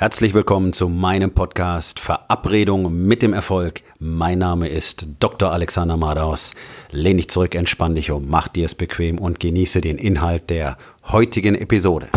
[0.00, 3.82] Herzlich willkommen zu meinem Podcast Verabredung mit dem Erfolg.
[3.98, 5.50] Mein Name ist Dr.
[5.50, 6.54] Alexander Madaus.
[6.92, 10.78] Lehn dich zurück, entspann dich um, mach dir es bequem und genieße den Inhalt der
[11.08, 12.10] heutigen Episode.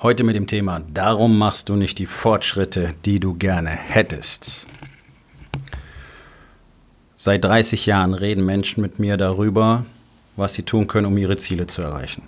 [0.00, 4.66] Heute mit dem Thema Darum machst du nicht die Fortschritte, die du gerne hättest.
[7.24, 9.86] Seit 30 Jahren reden Menschen mit mir darüber,
[10.36, 12.24] was sie tun können, um ihre Ziele zu erreichen.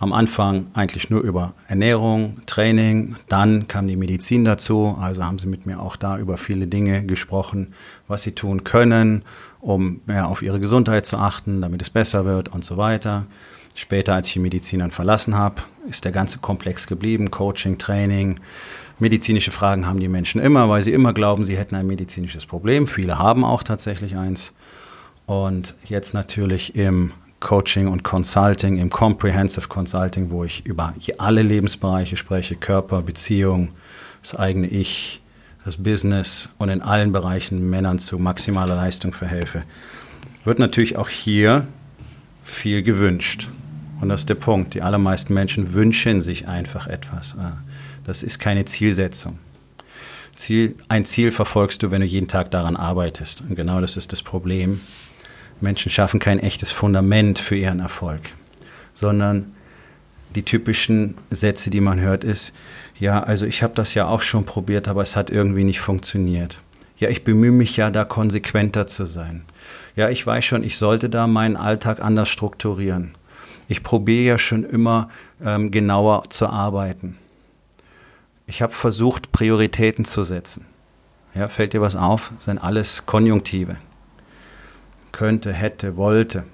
[0.00, 5.46] Am Anfang eigentlich nur über Ernährung, Training, dann kam die Medizin dazu, also haben sie
[5.46, 7.74] mit mir auch da über viele Dinge gesprochen,
[8.08, 9.22] was sie tun können,
[9.60, 13.26] um mehr auf ihre Gesundheit zu achten, damit es besser wird und so weiter.
[13.76, 18.40] Später, als ich die Medizin dann verlassen habe, ist der ganze Komplex geblieben, Coaching, Training,
[18.98, 22.86] Medizinische Fragen haben die Menschen immer, weil sie immer glauben, sie hätten ein medizinisches Problem.
[22.86, 24.54] Viele haben auch tatsächlich eins.
[25.26, 32.16] Und jetzt natürlich im Coaching und Consulting, im Comprehensive Consulting, wo ich über alle Lebensbereiche
[32.16, 33.70] spreche, Körper, Beziehung,
[34.22, 35.20] das eigene Ich,
[35.64, 39.64] das Business und in allen Bereichen Männern zu maximaler Leistung verhelfe,
[40.44, 41.66] wird natürlich auch hier
[42.44, 43.48] viel gewünscht.
[44.00, 44.74] Und das ist der Punkt.
[44.74, 47.36] Die allermeisten Menschen wünschen sich einfach etwas.
[48.04, 49.38] Das ist keine Zielsetzung.
[50.36, 53.42] Ziel, ein Ziel verfolgst du, wenn du jeden Tag daran arbeitest.
[53.42, 54.80] Und genau das ist das Problem.
[55.60, 58.20] Menschen schaffen kein echtes Fundament für ihren Erfolg,
[58.92, 59.54] sondern
[60.34, 62.52] die typischen Sätze, die man hört, ist,
[62.98, 66.60] ja, also ich habe das ja auch schon probiert, aber es hat irgendwie nicht funktioniert.
[66.98, 69.44] Ja, ich bemühe mich ja, da konsequenter zu sein.
[69.96, 73.12] Ja, ich weiß schon, ich sollte da meinen Alltag anders strukturieren.
[73.68, 75.08] Ich probiere ja schon immer
[75.42, 77.16] ähm, genauer zu arbeiten.
[78.46, 80.66] Ich habe versucht, Prioritäten zu setzen.
[81.34, 82.32] Ja, fällt dir was auf?
[82.38, 83.76] Sind alles Konjunktive.
[85.12, 86.44] Könnte, hätte, wollte.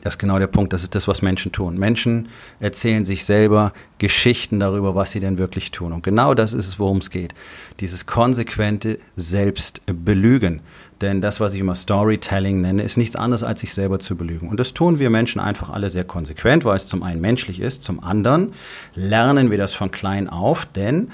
[0.00, 0.72] Das ist genau der Punkt.
[0.72, 1.76] Das ist das, was Menschen tun.
[1.78, 2.28] Menschen
[2.60, 5.92] erzählen sich selber Geschichten darüber, was sie denn wirklich tun.
[5.92, 7.34] Und genau das ist es, worum es geht.
[7.80, 10.60] Dieses konsequente Selbstbelügen.
[11.02, 14.48] Denn das, was ich immer Storytelling nenne, ist nichts anderes, als sich selber zu belügen.
[14.48, 17.82] Und das tun wir Menschen einfach alle sehr konsequent, weil es zum einen menschlich ist,
[17.82, 18.52] zum anderen
[18.94, 21.10] lernen wir das von klein auf, denn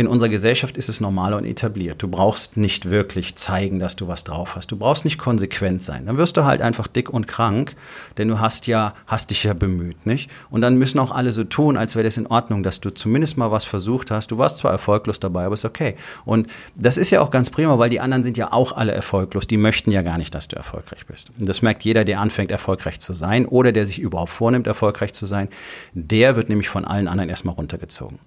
[0.00, 2.00] in unserer Gesellschaft ist es normal und etabliert.
[2.00, 4.72] Du brauchst nicht wirklich zeigen, dass du was drauf hast.
[4.72, 6.06] Du brauchst nicht konsequent sein.
[6.06, 7.74] Dann wirst du halt einfach dick und krank,
[8.16, 10.30] denn du hast ja, hast dich ja bemüht, nicht?
[10.48, 13.36] Und dann müssen auch alle so tun, als wäre das in Ordnung, dass du zumindest
[13.36, 14.30] mal was versucht hast.
[14.30, 15.96] Du warst zwar erfolglos dabei, aber ist okay.
[16.24, 16.46] Und
[16.76, 19.46] das ist ja auch ganz prima, weil die anderen sind ja auch alle erfolglos.
[19.48, 21.30] Die möchten ja gar nicht, dass du erfolgreich bist.
[21.38, 25.12] Und das merkt jeder, der anfängt, erfolgreich zu sein oder der sich überhaupt vornimmt, erfolgreich
[25.12, 25.50] zu sein.
[25.92, 28.18] Der wird nämlich von allen anderen erstmal runtergezogen.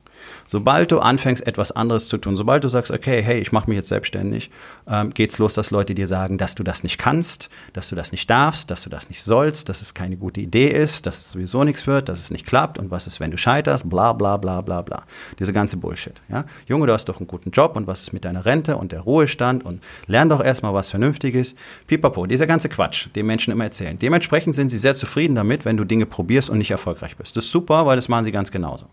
[0.46, 3.78] Sobald du anfängst, etwas anderes zu tun, sobald du sagst, okay, hey, ich mache mich
[3.78, 4.50] jetzt selbstständig,
[4.88, 8.12] ähm, geht's los, dass Leute dir sagen, dass du das nicht kannst, dass du das
[8.12, 11.32] nicht darfst, dass du das nicht sollst, dass es keine gute Idee ist, dass es
[11.32, 14.38] sowieso nichts wird, dass es nicht klappt und was ist, wenn du scheiterst, bla bla
[14.38, 15.04] bla bla bla.
[15.40, 16.22] Diese ganze Bullshit.
[16.30, 16.46] Ja?
[16.68, 19.02] Junge, du hast doch einen guten Job und was ist mit deiner Rente und der
[19.02, 21.56] Ruhestand und lern doch erstmal was Vernünftiges.
[21.88, 23.98] Pipapo, dieser ganze Quatsch, den Menschen immer erzählen.
[23.98, 27.36] Dementsprechend sind sie sehr zufrieden damit, wenn du Dinge probierst und nicht erfolgreich bist.
[27.36, 28.88] Das ist super, weil das machen sie ganz genauso.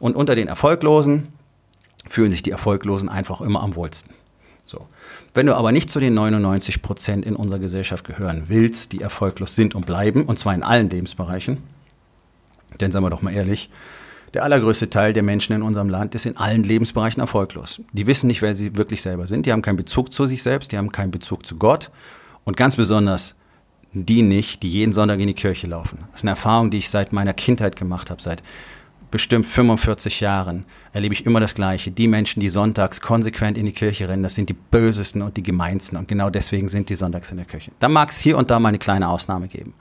[0.00, 1.28] Und unter den Erfolglosen
[2.06, 4.14] fühlen sich die Erfolglosen einfach immer am wohlsten.
[4.64, 4.86] So.
[5.32, 9.54] Wenn du aber nicht zu den 99 Prozent in unserer Gesellschaft gehören willst, die erfolglos
[9.54, 11.62] sind und bleiben, und zwar in allen Lebensbereichen,
[12.80, 13.70] denn sagen wir doch mal ehrlich,
[14.34, 17.80] der allergrößte Teil der Menschen in unserem Land ist in allen Lebensbereichen erfolglos.
[17.92, 20.72] Die wissen nicht, wer sie wirklich selber sind, die haben keinen Bezug zu sich selbst,
[20.72, 21.90] die haben keinen Bezug zu Gott
[22.44, 23.34] und ganz besonders
[23.92, 26.00] die nicht, die jeden Sonntag in die Kirche laufen.
[26.10, 28.42] Das ist eine Erfahrung, die ich seit meiner Kindheit gemacht habe, seit
[29.16, 31.90] bestimmt 45 Jahren erlebe ich immer das Gleiche.
[31.90, 35.42] Die Menschen, die sonntags konsequent in die Kirche rennen, das sind die bösesten und die
[35.42, 35.96] gemeinsten.
[35.96, 37.72] Und genau deswegen sind die sonntags in der Kirche.
[37.78, 39.72] Da mag es hier und da mal eine kleine Ausnahme geben.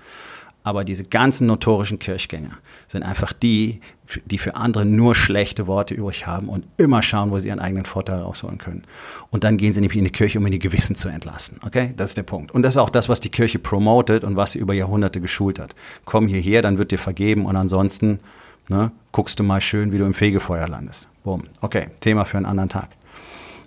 [0.64, 2.58] Aber diese ganzen notorischen Kirchgänger
[2.88, 3.82] sind einfach die,
[4.24, 7.84] die für andere nur schlechte Worte übrig haben und immer schauen, wo sie ihren eigenen
[7.84, 8.84] Vorteil rausholen können.
[9.32, 11.60] Und dann gehen sie nämlich in die Kirche, um in die Gewissen zu entlassen.
[11.66, 11.94] Okay?
[11.98, 12.52] Das ist der Punkt.
[12.52, 15.60] Und das ist auch das, was die Kirche promotet und was sie über Jahrhunderte geschult
[15.60, 15.76] hat.
[16.06, 18.22] Komm hierher, dann wird dir vergeben und ansonsten
[18.68, 18.92] Ne?
[19.12, 21.10] Guckst du mal schön, wie du im Fegefeuer landest.
[21.24, 21.44] Boom.
[21.62, 22.90] Okay, Thema für einen anderen Tag.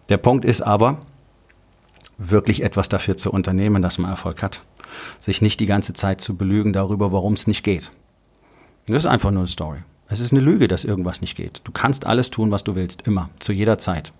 [0.08, 0.98] Der Punkt ist aber,
[2.18, 4.62] wirklich etwas dafür zu unternehmen, dass man Erfolg hat.
[5.20, 7.92] Sich nicht die ganze Zeit zu belügen darüber, warum es nicht geht.
[8.86, 9.78] Das ist einfach nur eine Story.
[10.08, 11.60] Es ist eine Lüge, dass irgendwas nicht geht.
[11.64, 14.12] Du kannst alles tun, was du willst, immer, zu jeder Zeit.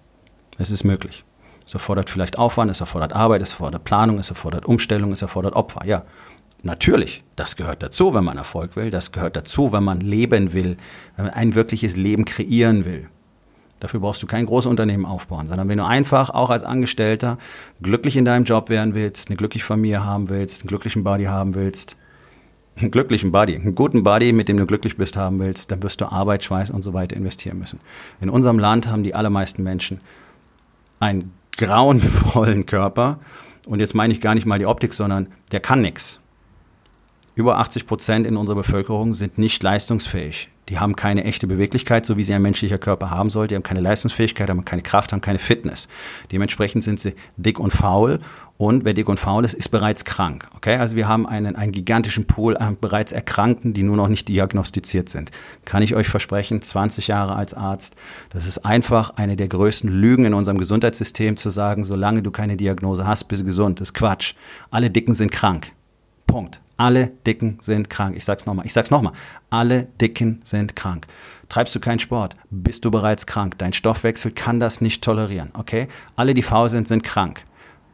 [0.59, 1.25] Es ist möglich.
[1.67, 5.55] Es erfordert vielleicht Aufwand, es erfordert Arbeit, es erfordert Planung, es erfordert Umstellung, es erfordert
[5.55, 5.85] Opfer.
[5.87, 6.05] Ja,
[6.63, 10.77] Natürlich, das gehört dazu, wenn man Erfolg will, das gehört dazu, wenn man leben will,
[11.17, 13.09] wenn man ein wirkliches Leben kreieren will.
[13.81, 17.39] Dafür brauchst du kein großes Unternehmen aufbauen, sondern wenn du einfach auch als Angestellter
[17.81, 21.55] glücklich in deinem Job werden willst, eine glückliche Familie haben willst, einen glücklichen Body haben
[21.55, 21.97] willst,
[22.77, 26.01] einen glücklichen Body, einen guten Body, mit dem du glücklich bist, haben willst, dann wirst
[26.01, 27.79] du Arbeit, Schweiß und so weiter investieren müssen.
[28.21, 30.01] In unserem Land haben die allermeisten Menschen
[30.99, 33.21] einen grauenvollen Körper
[33.69, 36.19] und jetzt meine ich gar nicht mal die Optik, sondern der kann nichts.
[37.39, 40.49] Über 80 Prozent in unserer Bevölkerung sind nicht leistungsfähig.
[40.69, 43.51] Die haben keine echte Beweglichkeit, so wie sie ein menschlicher Körper haben sollte.
[43.51, 45.87] Die haben keine Leistungsfähigkeit, haben keine Kraft, haben keine Fitness.
[46.33, 48.19] Dementsprechend sind sie dick und faul.
[48.57, 50.49] Und wer dick und faul ist, ist bereits krank.
[50.57, 50.79] Okay?
[50.79, 55.09] Also wir haben einen, einen gigantischen Pool an bereits Erkrankten, die nur noch nicht diagnostiziert
[55.09, 55.31] sind.
[55.65, 57.95] Kann ich euch versprechen, 20 Jahre als Arzt,
[58.31, 62.57] das ist einfach eine der größten Lügen in unserem Gesundheitssystem zu sagen, solange du keine
[62.57, 63.79] Diagnose hast, bist du gesund.
[63.79, 64.35] Das ist Quatsch.
[64.73, 65.71] Alle Dicken sind krank.
[66.27, 66.61] Punkt.
[66.79, 68.17] Alle Dicken sind krank.
[68.17, 68.65] Ich sag's nochmal.
[68.65, 69.13] Ich sag's nochmal.
[69.51, 71.07] Alle Dicken sind krank.
[71.49, 73.59] Treibst du keinen Sport, bist du bereits krank.
[73.59, 75.51] Dein Stoffwechsel kann das nicht tolerieren.
[75.55, 75.89] Okay?
[76.15, 77.45] Alle, die faul sind, sind krank.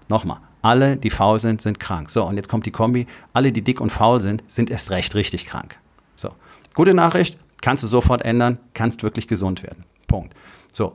[0.09, 0.39] Nochmal.
[0.61, 2.11] Alle, die faul sind, sind krank.
[2.11, 3.07] So, und jetzt kommt die Kombi.
[3.33, 5.79] Alle, die dick und faul sind, sind erst recht richtig krank.
[6.15, 6.31] So.
[6.75, 7.39] Gute Nachricht.
[7.63, 8.59] Kannst du sofort ändern.
[8.75, 9.85] Kannst wirklich gesund werden.
[10.07, 10.35] Punkt.
[10.73, 10.95] So.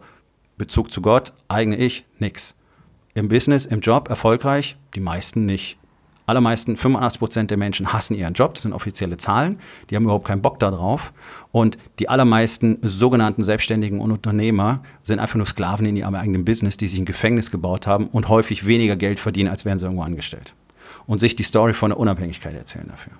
[0.59, 2.53] Bezug zu Gott, eigene Ich, nix.
[3.15, 5.79] Im Business, im Job erfolgreich, die meisten nicht
[6.29, 8.53] allermeisten, 85 Prozent der Menschen hassen ihren Job.
[8.53, 9.59] Das sind offizielle Zahlen.
[9.89, 11.11] Die haben überhaupt keinen Bock darauf.
[11.51, 16.77] Und die allermeisten sogenannten Selbstständigen und Unternehmer sind einfach nur Sklaven in ihrem eigenen Business,
[16.77, 20.03] die sich ein Gefängnis gebaut haben und häufig weniger Geld verdienen, als wären sie irgendwo
[20.03, 20.55] angestellt.
[21.05, 23.13] Und sich die Story von der Unabhängigkeit erzählen dafür.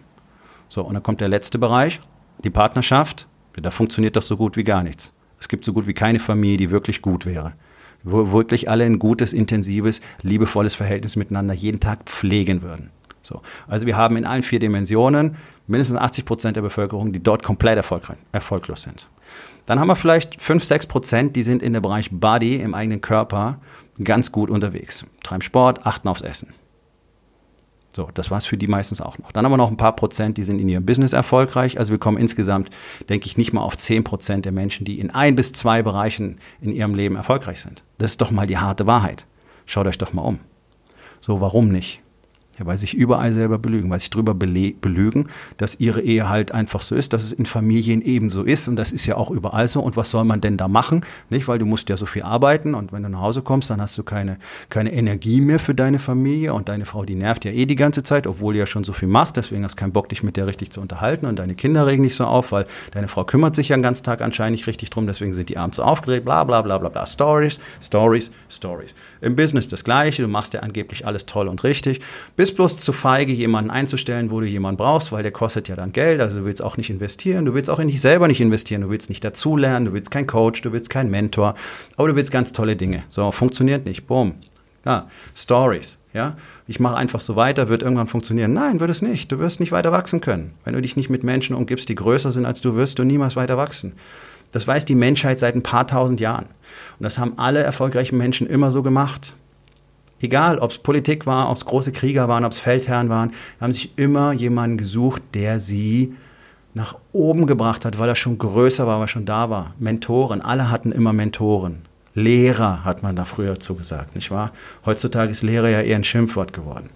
[0.69, 1.99] So, und dann kommt der letzte Bereich,
[2.43, 3.27] die Partnerschaft.
[3.53, 5.13] Da funktioniert das so gut wie gar nichts.
[5.37, 7.53] Es gibt so gut wie keine Familie, die wirklich gut wäre
[8.03, 12.91] wo wirklich alle ein gutes, intensives, liebevolles Verhältnis miteinander jeden Tag pflegen würden.
[13.21, 13.41] So.
[13.67, 15.35] Also wir haben in allen vier Dimensionen
[15.67, 17.77] mindestens 80 Prozent der Bevölkerung, die dort komplett
[18.31, 19.07] erfolglos sind.
[19.65, 23.01] Dann haben wir vielleicht 5, 6 Prozent, die sind in der Bereich Body, im eigenen
[23.01, 23.59] Körper,
[24.03, 25.05] ganz gut unterwegs.
[25.23, 26.53] Treiben Sport, achten aufs Essen.
[27.95, 29.31] So, das war es für die meistens auch noch.
[29.31, 31.77] Dann haben wir noch ein paar Prozent, die sind in ihrem Business erfolgreich.
[31.77, 32.69] Also wir kommen insgesamt,
[33.09, 36.37] denke ich, nicht mal auf 10 Prozent der Menschen, die in ein bis zwei Bereichen
[36.61, 37.83] in ihrem Leben erfolgreich sind.
[37.97, 39.25] Das ist doch mal die harte Wahrheit.
[39.65, 40.39] Schaut euch doch mal um.
[41.19, 42.01] So, warum nicht?
[42.59, 45.27] Ja, weil sich überall selber belügen, weil sich drüber belügen,
[45.57, 48.67] dass ihre Ehe halt einfach so ist, dass es in Familien ebenso ist.
[48.67, 49.81] Und das ist ja auch überall so.
[49.81, 51.05] Und was soll man denn da machen?
[51.29, 52.75] Nicht, weil du musst ja so viel arbeiten.
[52.75, 54.37] Und wenn du nach Hause kommst, dann hast du keine,
[54.69, 56.53] keine Energie mehr für deine Familie.
[56.53, 58.91] Und deine Frau, die nervt ja eh die ganze Zeit, obwohl du ja schon so
[58.91, 61.25] viel machst, deswegen hast du keinen Bock, dich mit der richtig zu unterhalten.
[61.25, 64.03] Und deine Kinder regen nicht so auf, weil deine Frau kümmert sich ja den ganzen
[64.03, 66.89] Tag anscheinend nicht richtig drum, deswegen sind die abends so aufgedreht, bla bla bla bla
[66.89, 67.07] bla.
[67.07, 68.95] Stories, Stories, Stories.
[69.21, 72.01] Im Business das gleiche, du machst ja angeblich alles toll und richtig,
[72.35, 75.75] bis bist bloß zu feige, jemanden einzustellen, wo du jemanden brauchst, weil der kostet ja
[75.75, 76.19] dann Geld.
[76.19, 78.89] Also du willst auch nicht investieren, du willst auch in dich selber nicht investieren, du
[78.89, 81.53] willst nicht dazulernen, du willst kein Coach, du willst kein Mentor,
[81.95, 83.03] aber du willst ganz tolle Dinge.
[83.09, 84.07] So, funktioniert nicht.
[84.07, 84.33] Boom.
[84.83, 85.99] Ja, Stories.
[86.11, 88.51] Ja, ich mache einfach so weiter, wird irgendwann funktionieren.
[88.51, 89.31] Nein, wird es nicht.
[89.31, 90.53] Du wirst nicht weiter wachsen können.
[90.63, 93.35] Wenn du dich nicht mit Menschen umgibst, die größer sind als du, wirst du niemals
[93.35, 93.93] weiter wachsen.
[94.51, 96.45] Das weiß die Menschheit seit ein paar tausend Jahren.
[96.45, 99.35] Und das haben alle erfolgreichen Menschen immer so gemacht.
[100.21, 103.31] Egal, ob es Politik war, ob es große Krieger waren, ob es Feldherren waren,
[103.61, 106.13] haben sich immer jemanden gesucht, der sie
[106.73, 109.73] nach oben gebracht hat, weil er schon größer war, weil er schon da war.
[109.79, 111.83] Mentoren, alle hatten immer Mentoren.
[112.13, 114.51] Lehrer hat man da früher zugesagt, nicht wahr?
[114.85, 116.89] Heutzutage ist Lehrer ja eher ein Schimpfwort geworden.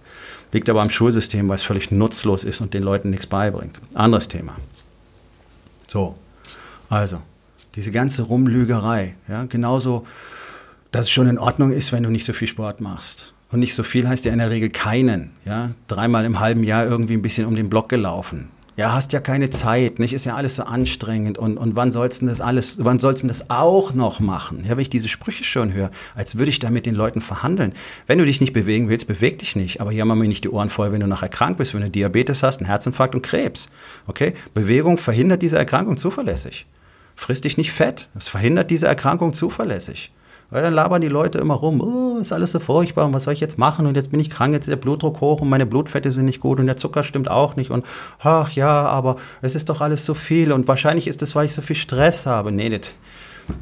[0.52, 3.80] Liegt aber am Schulsystem, weil es völlig nutzlos ist und den Leuten nichts beibringt.
[3.94, 4.56] Anderes Thema.
[5.88, 6.16] So,
[6.90, 7.22] also,
[7.76, 10.06] diese ganze Rumlügerei, ja, genauso
[10.94, 13.34] dass es schon in Ordnung ist, wenn du nicht so viel Sport machst.
[13.52, 15.32] Und nicht so viel heißt ja in der Regel keinen.
[15.44, 15.72] Ja?
[15.88, 18.50] Dreimal im halben Jahr irgendwie ein bisschen um den Block gelaufen.
[18.76, 20.14] Ja, hast ja keine Zeit, nicht?
[20.14, 21.38] Ist ja alles so anstrengend.
[21.38, 24.66] Und, und wann sollst du das alles, wann sollst du das auch noch machen?
[24.66, 27.74] Ja, wenn ich diese Sprüche schon höre, als würde ich da mit den Leuten verhandeln.
[28.06, 29.82] Wenn du dich nicht bewegen willst, beweg dich nicht.
[29.82, 31.90] Aber hier haben wir nicht die Ohren voll, wenn du nachher krank bist, wenn du
[31.90, 33.70] Diabetes hast, einen Herzinfarkt und Krebs.
[34.06, 34.34] Okay?
[34.54, 36.68] Bewegung verhindert diese Erkrankung zuverlässig.
[37.16, 38.10] Friss dich nicht fett.
[38.14, 40.12] Das verhindert diese Erkrankung zuverlässig.
[40.54, 43.34] Weil dann labern die Leute immer rum, oh, ist alles so furchtbar und was soll
[43.34, 45.66] ich jetzt machen und jetzt bin ich krank, jetzt ist der Blutdruck hoch und meine
[45.66, 47.84] Blutfette sind nicht gut und der Zucker stimmt auch nicht und
[48.20, 51.56] ach ja, aber es ist doch alles so viel und wahrscheinlich ist es, weil ich
[51.56, 52.52] so viel Stress habe.
[52.52, 52.94] Nee, das,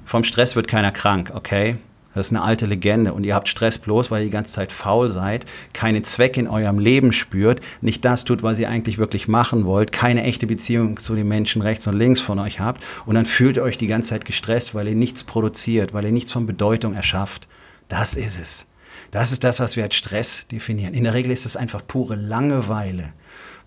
[0.03, 1.77] vom Stress wird keiner krank, okay?
[2.13, 4.71] Das ist eine alte Legende und ihr habt Stress bloß, weil ihr die ganze Zeit
[4.71, 9.27] faul seid, keine Zweck in eurem Leben spürt, nicht das tut, was ihr eigentlich wirklich
[9.27, 13.15] machen wollt, keine echte Beziehung zu den Menschen rechts und links von euch habt und
[13.15, 16.31] dann fühlt ihr euch die ganze Zeit gestresst, weil ihr nichts produziert, weil ihr nichts
[16.31, 17.47] von Bedeutung erschafft.
[17.87, 18.67] Das ist es.
[19.11, 20.93] Das ist das, was wir als Stress definieren.
[20.93, 23.13] In der Regel ist es einfach pure Langeweile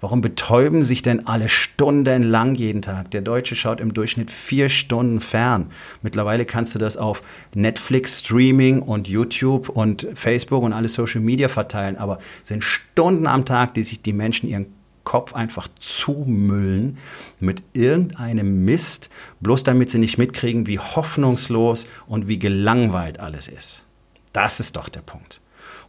[0.04, 3.10] Warum betäuben sich denn alle stundenlang jeden Tag?
[3.12, 5.70] Der Deutsche schaut im Durchschnitt vier Stunden fern.
[6.02, 7.22] Mittlerweile kannst du das auf
[7.54, 13.26] Netflix, Streaming und YouTube und Facebook und alle Social Media verteilen, aber es sind Stunden
[13.26, 14.66] am Tag, die sich die Menschen ihren
[15.04, 16.98] Kopf einfach zumüllen
[17.40, 19.08] mit irgendeinem Mist,
[19.40, 23.86] bloß damit sie nicht mitkriegen, wie hoffnungslos und wie gelangweilt alles ist.
[24.34, 25.40] Das ist doch der Punkt.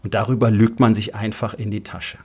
[0.03, 2.19] Und darüber lügt man sich einfach in die Tasche.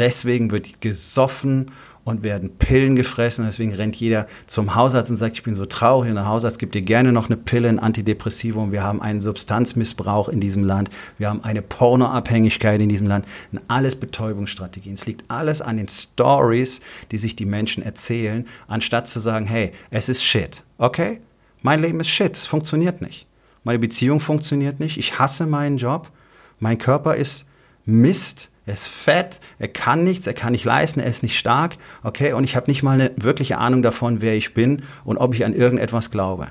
[0.00, 1.72] Deswegen wird gesoffen
[2.04, 3.44] und werden Pillen gefressen.
[3.44, 6.08] Deswegen rennt jeder zum Hausarzt und sagt, ich bin so traurig.
[6.08, 8.72] Und der Hausarzt gibt dir gerne noch eine Pille, ein Antidepressivum.
[8.72, 10.88] Wir haben einen Substanzmissbrauch in diesem Land.
[11.18, 13.26] Wir haben eine Pornoabhängigkeit in diesem Land.
[13.52, 14.94] Und alles Betäubungsstrategien.
[14.94, 16.80] Es liegt alles an den Stories,
[17.10, 20.62] die sich die Menschen erzählen, anstatt zu sagen, hey, es ist Shit.
[20.78, 21.20] Okay?
[21.60, 22.38] Mein Leben ist Shit.
[22.38, 23.26] Es funktioniert nicht.
[23.64, 24.96] Meine Beziehung funktioniert nicht.
[24.96, 26.10] Ich hasse meinen Job.
[26.58, 27.44] Mein Körper ist
[27.84, 31.76] Mist er ist fett, er kann nichts, er kann nicht leisten, er ist nicht stark,
[32.02, 35.34] okay, und ich habe nicht mal eine wirkliche Ahnung davon, wer ich bin und ob
[35.34, 36.48] ich an irgendetwas glaube.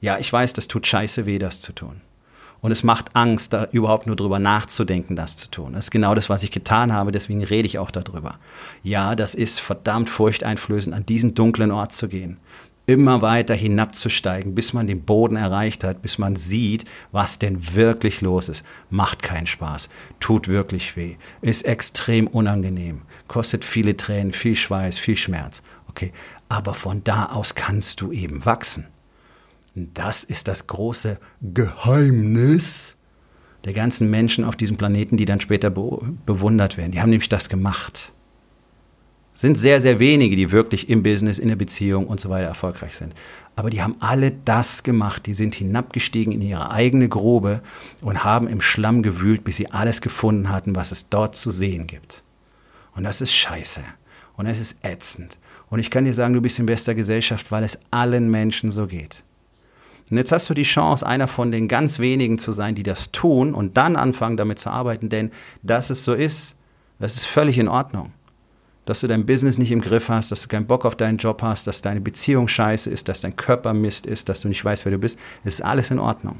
[0.00, 2.00] Ja, ich weiß, das tut scheiße weh, das zu tun.
[2.60, 5.74] Und es macht Angst, da überhaupt nur drüber nachzudenken, das zu tun.
[5.74, 8.38] Das ist genau das, was ich getan habe, deswegen rede ich auch darüber.
[8.82, 12.38] Ja, das ist verdammt furchteinflößend, an diesen dunklen Ort zu gehen
[12.86, 18.20] immer weiter hinabzusteigen, bis man den Boden erreicht hat, bis man sieht, was denn wirklich
[18.20, 18.64] los ist.
[18.90, 19.88] Macht keinen Spaß,
[20.20, 25.62] tut wirklich weh, ist extrem unangenehm, kostet viele Tränen, viel Schweiß, viel Schmerz.
[25.88, 26.12] Okay,
[26.48, 28.86] aber von da aus kannst du eben wachsen.
[29.74, 32.96] Das ist das große Geheimnis
[33.64, 36.92] der ganzen Menschen auf diesem Planeten, die dann später bewundert werden.
[36.92, 38.12] Die haben nämlich das gemacht
[39.36, 42.96] sind sehr, sehr wenige, die wirklich im Business, in der Beziehung und so weiter erfolgreich
[42.96, 43.14] sind.
[43.54, 45.26] Aber die haben alle das gemacht.
[45.26, 47.60] Die sind hinabgestiegen in ihre eigene Grube
[48.00, 51.86] und haben im Schlamm gewühlt, bis sie alles gefunden hatten, was es dort zu sehen
[51.86, 52.22] gibt.
[52.94, 53.82] Und das ist scheiße.
[54.38, 55.38] Und es ist ätzend.
[55.68, 58.86] Und ich kann dir sagen, du bist in bester Gesellschaft, weil es allen Menschen so
[58.86, 59.22] geht.
[60.10, 63.12] Und jetzt hast du die Chance, einer von den ganz wenigen zu sein, die das
[63.12, 65.30] tun und dann anfangen, damit zu arbeiten, denn
[65.62, 66.56] dass es so ist,
[66.98, 68.12] das ist völlig in Ordnung
[68.86, 71.42] dass du dein Business nicht im Griff hast, dass du keinen Bock auf deinen Job
[71.42, 74.86] hast, dass deine Beziehung scheiße ist, dass dein Körper Mist ist, dass du nicht weißt,
[74.86, 76.36] wer du bist, ist alles in Ordnung.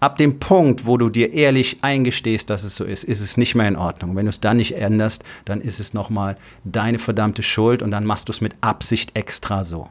[0.00, 3.54] Ab dem Punkt, wo du dir ehrlich eingestehst, dass es so ist, ist es nicht
[3.54, 4.16] mehr in Ordnung.
[4.16, 8.04] Wenn du es dann nicht änderst, dann ist es nochmal deine verdammte Schuld und dann
[8.04, 9.88] machst du es mit Absicht extra so.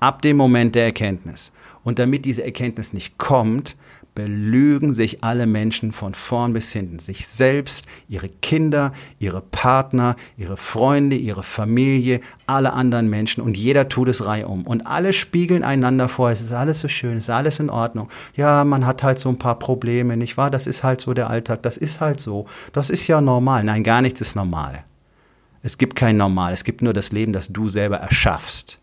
[0.00, 1.52] Ab dem Moment der Erkenntnis.
[1.82, 3.76] Und damit diese Erkenntnis nicht kommt,
[4.16, 6.98] belügen sich alle Menschen von vorn bis hinten.
[6.98, 13.88] Sich selbst, ihre Kinder, ihre Partner, ihre Freunde, ihre Familie, alle anderen Menschen und jeder
[13.88, 14.66] tut es reihum.
[14.66, 18.08] Und alle spiegeln einander vor, es ist alles so schön, es ist alles in Ordnung.
[18.34, 20.50] Ja, man hat halt so ein paar Probleme, nicht wahr?
[20.50, 22.46] Das ist halt so der Alltag, das ist halt so.
[22.72, 23.62] Das ist ja normal.
[23.62, 24.82] Nein, gar nichts ist normal.
[25.62, 28.80] Es gibt kein Normal, es gibt nur das Leben, das du selber erschaffst.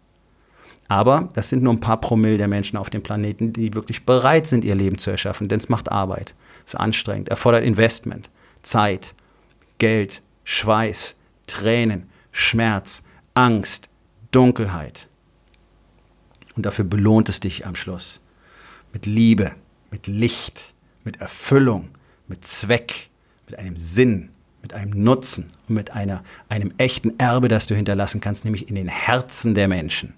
[0.88, 4.48] Aber das sind nur ein paar Promille der Menschen auf dem Planeten, die wirklich bereit
[4.48, 6.36] sind, ihr Leben zu erschaffen, denn es macht Arbeit,
[6.66, 8.30] es ist anstrengend, erfordert Investment,
[8.62, 9.16] Zeit,
[9.78, 11.16] Geld, Schweiß,
[11.48, 13.90] Tränen, Schmerz, Angst,
[14.32, 15.10] Dunkelheit.
[16.56, 18.22] Und dafür belohnt es dich am Schluss
[18.92, 19.54] mit Liebe,
[19.90, 20.74] mit Licht,
[21.04, 21.90] mit Erfüllung,
[22.28, 23.10] mit Zweck,
[23.50, 24.30] mit einem Sinn,
[24.64, 28.76] mit einem Nutzen und mit einer, einem echten Erbe, das du hinterlassen kannst, nämlich in
[28.76, 30.14] den Herzen der Menschen.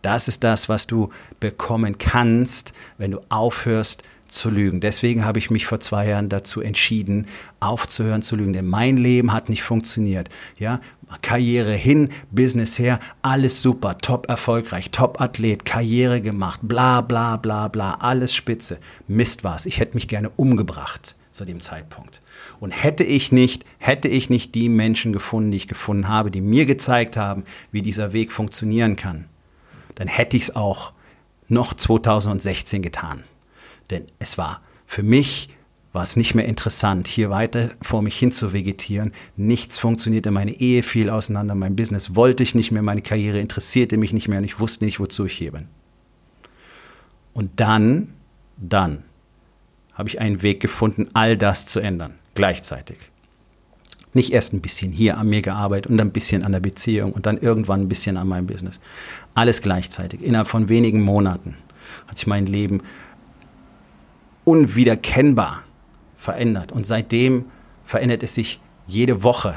[0.00, 4.80] Das ist das, was du bekommen kannst, wenn du aufhörst zu lügen.
[4.80, 7.26] Deswegen habe ich mich vor zwei Jahren dazu entschieden,
[7.60, 10.28] aufzuhören zu lügen, denn mein Leben hat nicht funktioniert.
[10.56, 10.80] Ja,
[11.22, 17.68] Karriere hin, Business her, alles super, top erfolgreich, top Athlet, Karriere gemacht, bla bla bla
[17.68, 18.78] bla, alles spitze.
[19.08, 19.66] Mist war's.
[19.66, 22.22] Ich hätte mich gerne umgebracht zu dem Zeitpunkt.
[22.60, 26.40] Und hätte ich nicht, hätte ich nicht die Menschen gefunden, die ich gefunden habe, die
[26.40, 29.26] mir gezeigt haben, wie dieser Weg funktionieren kann,
[29.94, 30.92] dann hätte ich es auch
[31.48, 33.24] noch 2016 getan.
[33.90, 35.50] Denn es war für mich
[35.92, 39.12] war es nicht mehr interessant, hier weiter vor mich hin zu vegetieren.
[39.36, 43.96] Nichts funktionierte, meine Ehe fiel auseinander, mein Business wollte ich nicht mehr, meine Karriere interessierte
[43.96, 45.68] mich nicht mehr und ich wusste nicht, wozu ich hier bin.
[47.34, 48.14] Und dann,
[48.56, 49.04] dann
[49.98, 52.96] habe ich einen Weg gefunden, all das zu ändern, gleichzeitig.
[54.14, 57.26] Nicht erst ein bisschen hier an mir gearbeitet und ein bisschen an der Beziehung und
[57.26, 58.80] dann irgendwann ein bisschen an meinem Business.
[59.34, 60.22] Alles gleichzeitig.
[60.22, 61.56] Innerhalb von wenigen Monaten
[62.06, 62.82] hat sich mein Leben
[64.44, 65.64] unwiederkennbar
[66.16, 66.72] verändert.
[66.72, 67.46] Und seitdem
[67.84, 69.56] verändert es sich jede Woche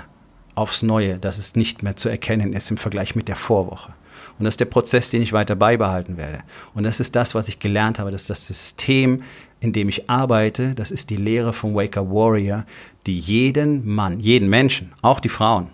[0.54, 3.94] aufs Neue, dass es nicht mehr zu erkennen ist im Vergleich mit der Vorwoche.
[4.38, 6.40] Und das ist der Prozess, den ich weiter beibehalten werde.
[6.74, 9.24] Und das ist das, was ich gelernt habe, das ist das System,
[9.62, 10.76] in dem ich arbeite.
[10.76, 12.66] Das ist die Lehre vom Waker Warrior,
[13.06, 15.70] die jeden Mann, jeden Menschen, auch die Frauen,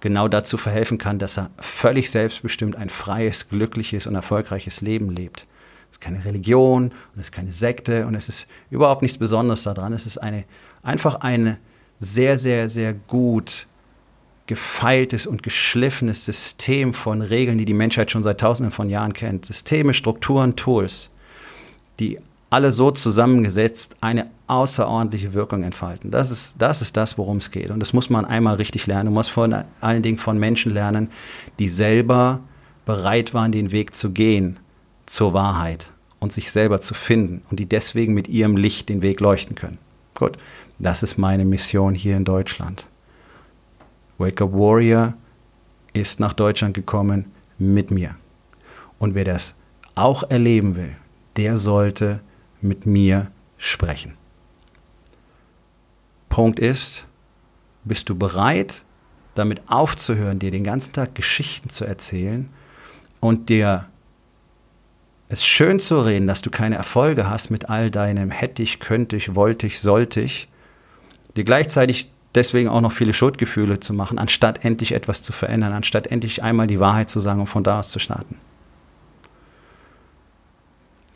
[0.00, 5.48] genau dazu verhelfen kann, dass er völlig selbstbestimmt ein freies, glückliches und erfolgreiches Leben lebt.
[5.90, 9.62] Es ist keine Religion und es ist keine Sekte und es ist überhaupt nichts Besonderes
[9.62, 9.92] daran.
[9.92, 10.44] Es ist eine,
[10.82, 11.56] einfach ein
[11.98, 13.66] sehr, sehr, sehr gut
[14.46, 19.46] gefeiltes und geschliffenes System von Regeln, die die Menschheit schon seit tausenden von Jahren kennt.
[19.46, 21.10] Systeme, Strukturen, Tools,
[21.98, 22.18] die
[22.54, 26.12] alle so zusammengesetzt eine außerordentliche Wirkung entfalten.
[26.12, 27.70] Das ist, das ist das, worum es geht.
[27.70, 29.06] Und das muss man einmal richtig lernen.
[29.06, 29.48] Man muss vor
[29.80, 31.10] allen Dingen von Menschen lernen,
[31.58, 32.38] die selber
[32.84, 34.60] bereit waren, den Weg zu gehen
[35.04, 39.18] zur Wahrheit und sich selber zu finden und die deswegen mit ihrem Licht den Weg
[39.18, 39.78] leuchten können.
[40.14, 40.36] Gut,
[40.78, 42.88] das ist meine Mission hier in Deutschland.
[44.16, 45.14] Wake Up Warrior
[45.92, 48.14] ist nach Deutschland gekommen mit mir.
[49.00, 49.56] Und wer das
[49.96, 50.94] auch erleben will,
[51.36, 52.20] der sollte
[52.64, 54.16] mit mir sprechen.
[56.28, 57.06] Punkt ist,
[57.84, 58.84] bist du bereit,
[59.34, 62.48] damit aufzuhören, dir den ganzen Tag Geschichten zu erzählen
[63.20, 63.88] und dir
[65.28, 69.16] es schön zu reden, dass du keine Erfolge hast mit all deinem hätte ich, könnte
[69.16, 70.48] ich, wollte ich, sollte ich,
[71.36, 76.08] dir gleichzeitig deswegen auch noch viele Schuldgefühle zu machen, anstatt endlich etwas zu verändern, anstatt
[76.08, 78.38] endlich einmal die Wahrheit zu sagen und von da aus zu starten.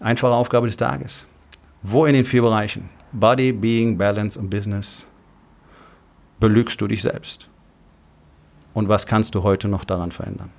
[0.01, 1.27] Einfache Aufgabe des Tages.
[1.83, 5.07] Wo in den vier Bereichen Body, Being, Balance und Business
[6.41, 7.49] belügst du dich selbst?
[8.75, 10.51] Und was kannst du heute noch daran verändern?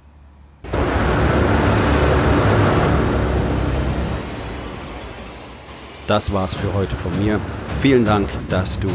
[6.07, 7.39] Das war's für heute von mir.
[7.81, 8.89] Vielen Dank, dass du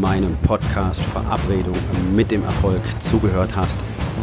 [0.00, 1.76] meinem Podcast Verabredung
[2.14, 3.78] mit dem Erfolg zugehört hast.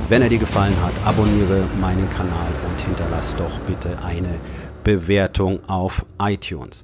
[0.09, 4.39] Wenn er dir gefallen hat, abonniere meinen Kanal und hinterlass doch bitte eine
[4.83, 6.83] Bewertung auf iTunes.